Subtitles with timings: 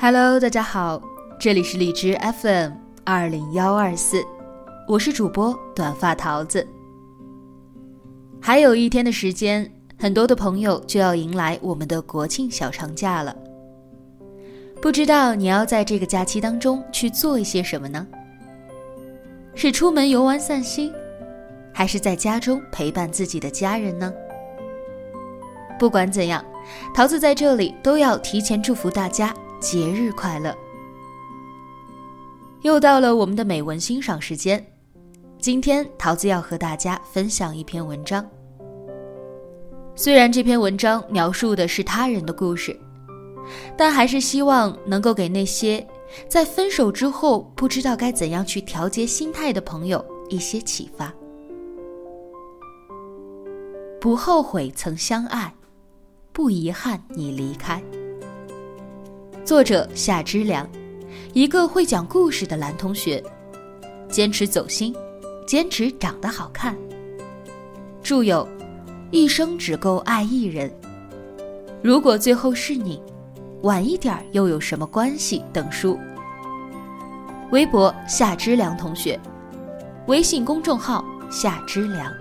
[0.00, 1.00] Hello，大家好，
[1.40, 2.72] 这里是荔枝 FM
[3.04, 4.22] 二零幺二四，
[4.86, 6.66] 我是主播短发桃子。
[8.42, 13.34] 还有一天的时间，很多的朋友就要迎来我们的国庆小长假了。
[14.84, 18.06] 不知道你要在这个假期当中去做一些什么呢？
[19.54, 20.92] 是出门游玩散心，
[21.72, 24.12] 还是在家中陪伴自己的家人呢？
[25.78, 26.44] 不管怎样，
[26.94, 29.34] 桃子在这里都要提前祝福大家。
[29.58, 30.54] 节日快乐！
[32.60, 34.62] 又到了我们的美文欣赏时间。
[35.38, 38.22] 今天桃子要和大家分享一篇文章。
[39.94, 42.78] 虽然这篇文章描述的是他人的故事，
[43.76, 45.86] 但还是希望能够给那些
[46.28, 51.12] 在分手之后不知道该怎样去调节心态的朋友一些启发。
[54.00, 55.52] 不后悔曾相爱，
[56.32, 57.82] 不遗憾你离开。
[59.44, 60.68] 作者夏之良，
[61.32, 63.22] 一个会讲故事的男同学，
[64.08, 64.94] 坚持走心，
[65.46, 66.76] 坚持长得好看。
[68.02, 68.46] 著有
[69.10, 70.70] 《一生只够爱一人》，
[71.82, 73.02] 如果最后是你，
[73.64, 75.42] 晚一点又有什么关系？
[75.50, 75.98] 等书。
[77.50, 79.18] 微博夏之良同学，
[80.06, 82.12] 微信公众号夏之良。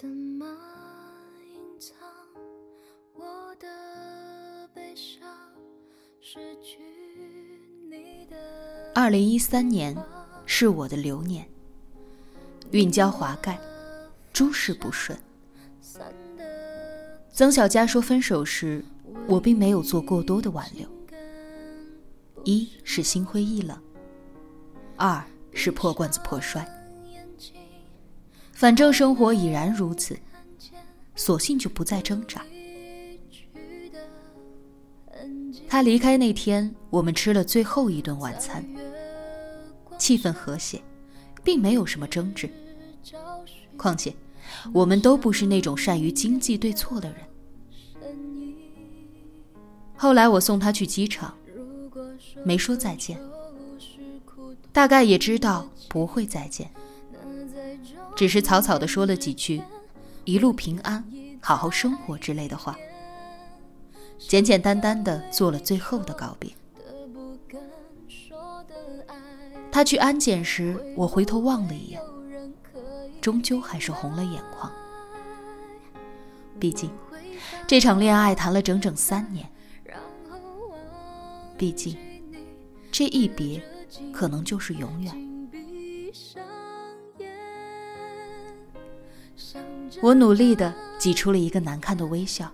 [0.00, 0.46] 怎么
[1.40, 1.96] 隐藏
[3.16, 3.66] 我的
[4.72, 5.28] 悲伤？
[6.20, 6.78] 失去
[7.90, 8.36] 你的。
[8.94, 9.96] 二零一三年
[10.46, 11.44] 是我的流年，
[12.70, 13.58] 运交华盖，
[14.32, 15.18] 诸事不顺。
[17.32, 18.84] 曾小佳说分手时，
[19.26, 20.88] 我并没有做过多的挽留。
[22.44, 23.76] 一是心灰意冷，
[24.94, 25.20] 二
[25.52, 26.64] 是破罐子破摔。
[28.58, 30.18] 反正生活已然如此，
[31.14, 32.44] 索性就不再挣扎。
[35.68, 38.68] 他离开那天，我们吃了最后一顿晚餐，
[39.96, 40.82] 气氛和谐，
[41.44, 42.50] 并没有什么争执。
[43.76, 44.12] 况且，
[44.72, 47.18] 我们都不是那种善于经济对错的人。
[49.94, 51.32] 后来我送他去机场，
[52.44, 53.20] 没说再见，
[54.72, 56.68] 大概也知道不会再见。
[58.18, 59.62] 只是草草的说了几句
[60.26, 61.04] “一路平安，
[61.40, 62.76] 好好生活”之类的话，
[64.18, 66.50] 简简单单的做了最后的告别。
[69.70, 72.02] 他去安检时，我回头望了一眼，
[73.20, 74.68] 终究还是红了眼眶。
[76.58, 76.90] 毕竟，
[77.68, 79.48] 这场恋爱谈了整整三年。
[81.56, 81.96] 毕竟，
[82.90, 83.62] 这一别，
[84.12, 85.14] 可能就是永远。
[90.00, 92.50] 我努力的挤出了一个难看的微笑，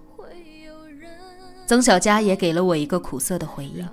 [1.66, 3.88] 曾小佳也给了我一个苦涩的回应，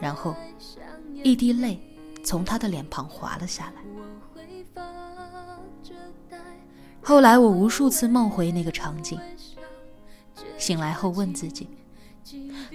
[0.00, 0.34] 然后
[1.22, 1.80] 一滴泪
[2.22, 3.82] 从他的脸庞滑了下来。
[7.02, 9.18] 后来我无数次梦回那个场景，
[10.58, 11.68] 醒来后问自己，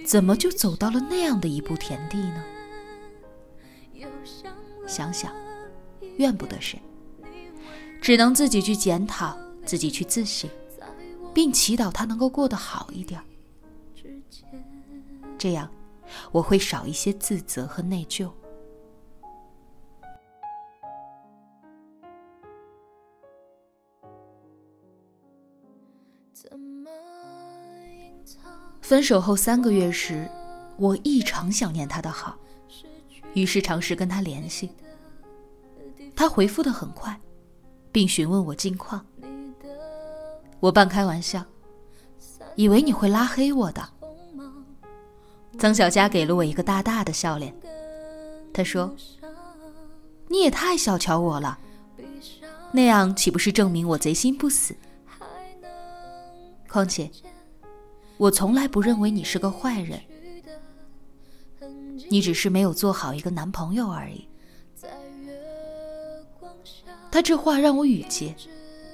[0.04, 2.44] 怎么就走到了那样的一步田地呢？
[4.86, 5.32] 想想，
[6.18, 6.80] 怨不得谁。
[8.06, 10.48] 只能自己去检讨，自己去自省，
[11.34, 13.20] 并祈祷他能够过得好一点。
[15.36, 15.68] 这样，
[16.30, 18.30] 我会少一些自责和内疚。
[28.80, 30.30] 分手后三个月时，
[30.76, 32.38] 我异常想念他的好，
[33.34, 34.70] 于是尝试跟他联系。
[36.14, 37.20] 他回复的很快。
[37.96, 39.02] 并询问我近况，
[40.60, 41.42] 我半开玩笑，
[42.54, 43.88] 以为你会拉黑我的。
[45.58, 47.56] 曾小佳给了我一个大大的笑脸，
[48.52, 48.94] 他说
[50.28, 51.58] ：“你也太小瞧我了，
[52.70, 54.76] 那样岂不是证明我贼心不死？
[56.68, 57.10] 况且，
[58.18, 59.98] 我从来不认为你是个坏人，
[62.10, 64.28] 你只是没有做好一个男朋友而已。”
[67.16, 68.34] 他这话让我语结，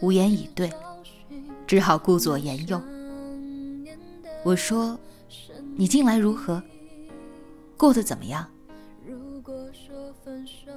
[0.01, 0.71] 无言以对，
[1.67, 2.81] 只好顾左言右。
[4.45, 4.97] 我说
[5.75, 6.63] ：“你近来如何？
[7.77, 8.47] 过得怎么样？”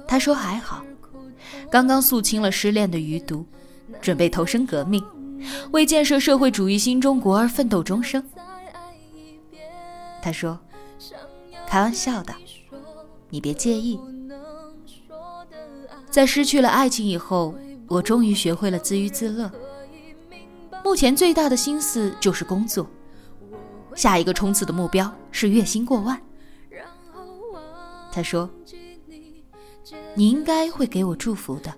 [0.08, 0.84] 他说：“还好，
[1.70, 3.46] 刚刚肃清了失恋的余毒，
[4.00, 5.00] 准备投身革命，
[5.70, 8.20] 为建设社会主义新中国而奋斗终生。”
[10.20, 10.58] 他说
[11.68, 12.34] ：“开玩笑的，
[13.30, 14.00] 你别介意。”
[16.16, 17.54] 在失去了爱情以后，
[17.88, 19.52] 我终于学会了自娱自乐。
[20.82, 22.88] 目前最大的心思就是工作，
[23.94, 26.18] 下一个冲刺的目标是月薪过万。
[28.10, 28.48] 他说
[30.16, 31.70] ：“你应该会给我祝福的，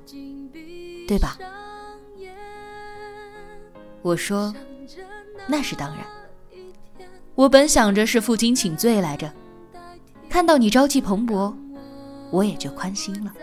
[1.09, 1.37] 对吧？”
[4.03, 4.55] 我说
[5.51, 6.07] ：“那是当然。
[7.35, 9.35] 我本想着是负荆请罪来着，
[10.31, 11.53] 看到你朝气蓬勃，
[12.31, 13.35] 我也就宽心了。”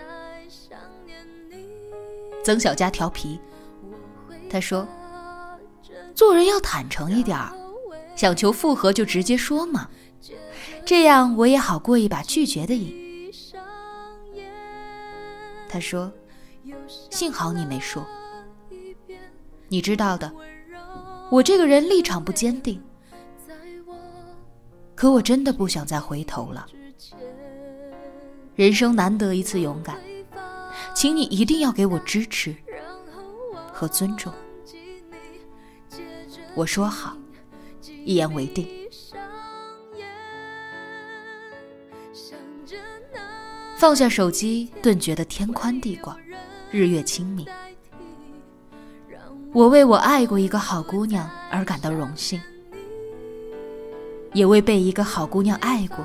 [2.45, 3.39] 曾小佳调皮，
[4.51, 4.87] 他说
[6.13, 7.51] ：“做人要坦诚一点儿，
[8.15, 9.89] 想求复合就直接说嘛，
[10.85, 13.33] 这样我也好过一把拒绝的瘾。”
[15.67, 16.11] 他说
[17.09, 18.05] ：“幸好你没说，
[19.67, 20.31] 你知道的，
[21.31, 22.79] 我这个人立场不坚定，
[24.93, 26.67] 可我真的不想再回头了。
[28.53, 29.97] 人生难得一次勇敢。”
[30.95, 32.55] 请你一定要给我支持
[33.71, 34.33] 和尊重。
[36.55, 37.17] 我说好，
[38.05, 38.65] 一言为定。
[43.75, 46.17] 放下手机，顿觉得天宽地广，
[46.71, 47.45] 日月清明。
[49.51, 52.41] 我为我爱过一个好姑娘而感到荣幸，
[54.33, 55.97] 也为被一个好姑娘爱过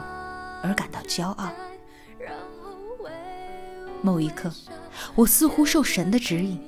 [0.64, 1.48] 而感到骄傲。
[4.02, 4.50] 某一刻。
[5.14, 6.60] 我似乎受神的指引，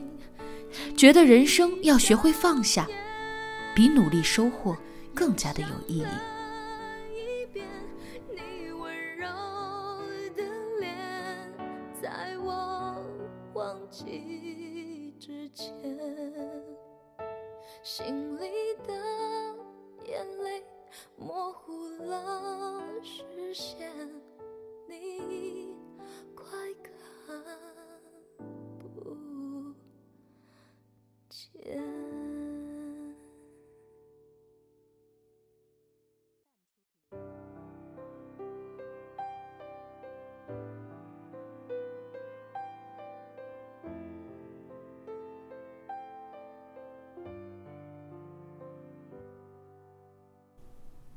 [0.96, 2.88] 觉得人生要学会放下，
[3.74, 4.76] 比努力收获
[5.14, 6.06] 更加的有意义。
[17.84, 18.48] 心里
[18.86, 18.94] 的
[20.06, 20.62] 眼泪
[21.18, 23.92] 模糊了视线，
[24.88, 25.41] 你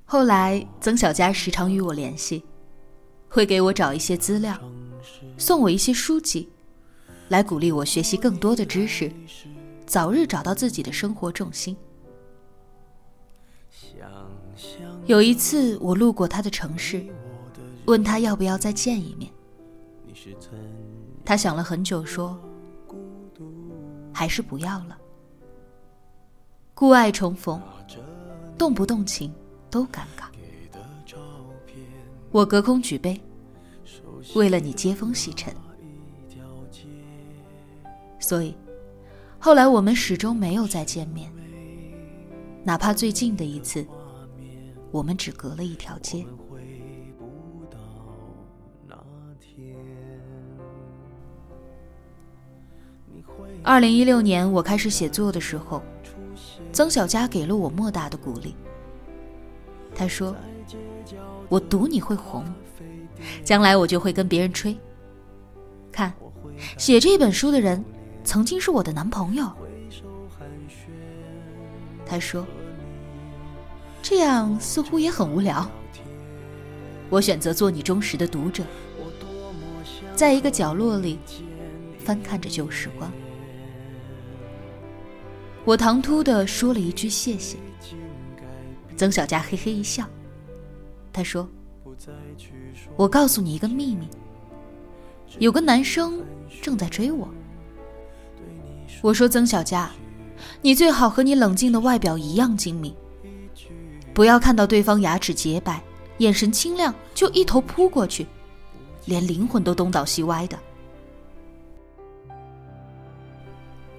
[0.07, 2.43] 后来，曾小佳时常与我联系，
[3.27, 4.55] 会给我找一些资料，
[5.35, 6.47] 送我一些书籍，
[7.29, 9.11] 来鼓励我学习更多的知识。
[9.87, 11.75] 早日找到自己的生活重心。
[15.07, 17.03] 有一次，我路过他的城市，
[17.85, 19.31] 问他要不要再见一面。
[21.25, 22.39] 他想了很久，说
[24.13, 24.97] ：“还是不要了。
[26.75, 27.59] 故爱重逢，
[28.57, 29.33] 动不动情
[29.75, 30.23] 都尴尬。
[32.31, 33.19] 我隔空举杯，
[34.33, 35.53] 为了你接风洗尘。
[38.17, 38.55] 所以。”
[39.37, 41.29] 后来我们始终没有再见面，
[42.63, 43.85] 哪怕最近的一次，
[44.91, 46.25] 我们只隔了一条街。
[53.61, 55.83] 二零一六年我开始写作的时候，
[56.71, 58.55] 曾小佳给了我莫大的鼓励。
[59.95, 60.35] 他说
[61.49, 62.43] ：“我赌你会红，
[63.43, 64.77] 将来我就会跟别人吹。
[65.91, 66.13] 看，
[66.77, 67.83] 写这本书的人。”
[68.25, 69.47] 曾经是我的男朋友，
[72.07, 72.43] 他说
[74.01, 75.69] ：“这样似乎也很无聊。”
[77.11, 78.63] 我选择做你忠实的读者，
[80.15, 81.19] 在一个角落里
[81.99, 83.11] 翻看着旧时光。
[85.63, 87.57] 我唐突的说了一句谢谢。
[88.97, 90.05] 曾小佳嘿嘿一笑，
[91.11, 91.47] 他说
[92.95, 94.07] ：“我告诉你一个秘密，
[95.39, 96.21] 有个男生
[96.61, 97.27] 正在追我。”
[99.01, 99.91] 我说：“曾小佳，
[100.61, 102.95] 你最好和你冷静的外表一样精明，
[104.13, 105.81] 不要看到对方牙齿洁白、
[106.19, 108.25] 眼神清亮就一头扑过去，
[109.05, 110.57] 连灵魂都东倒西歪的。”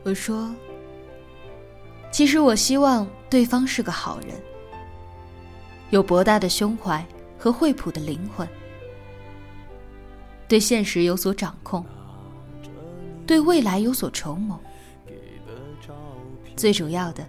[0.04, 0.54] 我说
[2.10, 4.40] ：“其实我希望对方是个好人，
[5.90, 7.04] 有博大的胸怀
[7.38, 8.46] 和惠普的灵魂，
[10.48, 11.84] 对现实有所掌控，
[13.26, 14.58] 对未来有所筹谋。
[16.56, 17.24] 最主要的，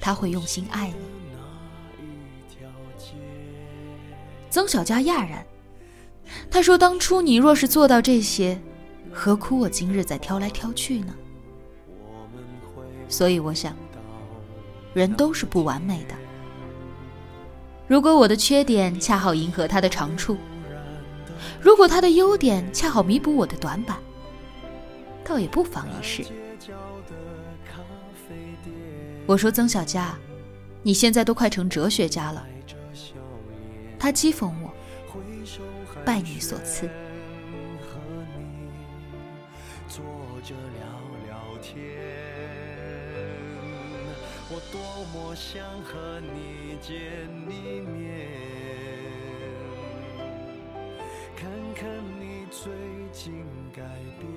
[0.00, 0.94] 他会用心爱你。
[4.50, 5.46] 曾小佳讶然，
[6.50, 8.60] 他说：“当初你若是做到这些，
[9.12, 11.14] 何苦我今日再挑来挑去呢？”
[13.08, 13.76] 所以我想，
[14.94, 16.14] 人都是不完美的。
[17.90, 20.38] 如果我的缺点恰好迎合他的长处，
[21.60, 23.98] 如果他的优点恰好弥补我的短板，
[25.24, 26.24] 倒也不妨一试。
[29.26, 30.16] 我说曾小佳，
[30.84, 32.46] 你现在都快成哲学家了。
[33.98, 34.72] 他讥讽我，
[36.04, 36.88] 拜你所赐。
[44.52, 44.80] 我多
[45.12, 46.96] 么想和你见
[47.48, 48.28] 一面，
[51.36, 51.88] 看看
[52.18, 52.72] 你最
[53.12, 53.32] 近
[53.72, 53.80] 改
[54.18, 54.28] 变。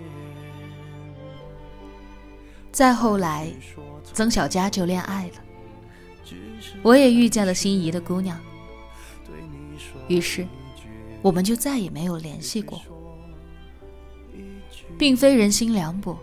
[2.72, 3.51] 再后来，
[4.13, 5.34] 曾小佳就恋爱了，
[6.84, 8.39] 我也遇见了心仪的姑娘，
[10.08, 10.46] 于是
[11.24, 12.79] 我们就再也没有联系过，
[14.96, 16.15] 并非人心凉薄，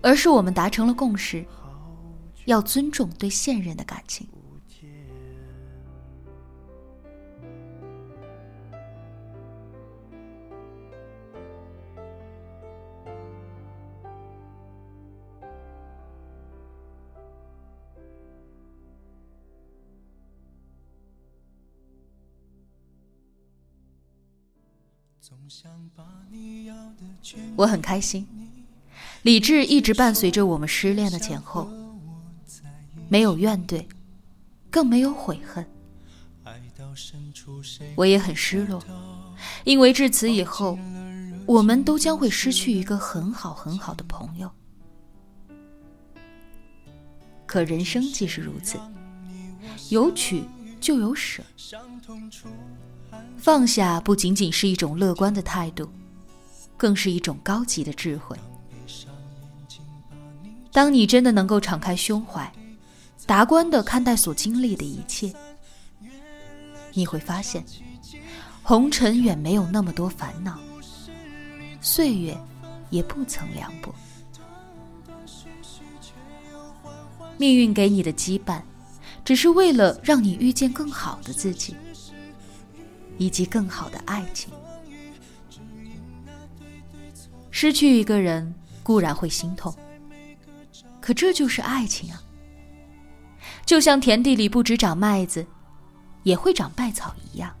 [0.00, 1.44] 而是我们达成了共识。
[2.48, 4.26] 要尊重对现任的感情。
[27.56, 28.26] 我很开心，
[29.22, 31.68] 理智一直伴随着我们失恋的前后。
[33.08, 33.86] 没有怨怼，
[34.70, 35.64] 更没有悔恨。
[37.94, 38.82] 我也很失落，
[39.64, 40.78] 因为至此以后，
[41.46, 44.50] 我们都将会失去一个很好很好的朋友。
[47.46, 48.78] 可人生既是如此，
[49.90, 50.42] 有取
[50.80, 51.42] 就有舍。
[53.36, 55.88] 放下不仅仅是一种乐观的态度，
[56.76, 58.36] 更是一种高级的智慧。
[60.72, 62.50] 当你真的能够敞开胸怀。
[63.28, 65.30] 达观的看待所经历的一切，
[66.94, 67.62] 你会发现，
[68.62, 70.58] 红尘远没有那么多烦恼，
[71.82, 72.34] 岁月
[72.88, 73.94] 也不曾凉薄。
[77.36, 78.62] 命运给你的羁绊，
[79.22, 81.76] 只是为了让你遇见更好的自己，
[83.18, 84.50] 以及更好的爱情。
[87.50, 89.76] 失去一个人固然会心痛，
[90.98, 92.22] 可这就是爱情啊。
[93.64, 95.46] 就像田地里不只长麦子，
[96.22, 97.54] 也会长败草一样。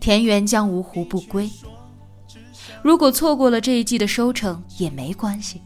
[0.00, 1.50] 田园将芜湖不归。
[2.82, 5.60] 如果错过了这一季的收成也没关系，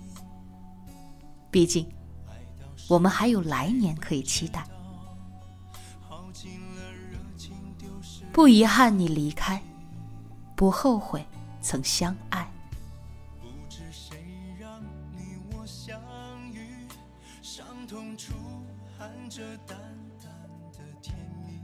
[1.50, 1.86] 毕竟
[2.88, 4.64] 我们还有来年可以期待。
[8.32, 9.60] 不遗憾你离开，
[10.54, 11.26] 不后悔
[11.60, 12.16] 曾相
[19.40, 19.46] 爱。
[19.46, 19.78] 这淡
[20.22, 20.30] 淡
[20.70, 21.16] 的甜
[21.46, 21.62] 蜜。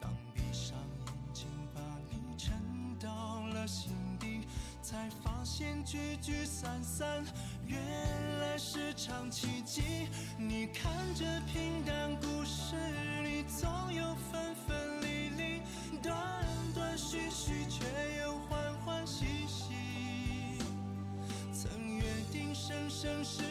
[0.00, 0.74] 当闭上
[1.04, 2.56] 眼睛，把你沉
[2.98, 4.46] 到了心底，
[4.80, 7.22] 才发现聚聚散散，
[7.66, 7.78] 原
[8.40, 10.08] 来是场奇迹。
[10.38, 12.74] 你看这平淡故事
[13.22, 15.60] 里，总有分分离离，
[16.02, 16.16] 断
[16.74, 17.84] 断续续，却
[18.22, 19.74] 又欢欢喜喜。
[21.52, 23.49] 曾约定生生世。